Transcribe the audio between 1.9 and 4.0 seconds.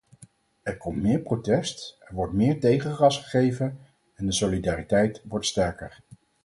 er wordt meer tegengas gegeven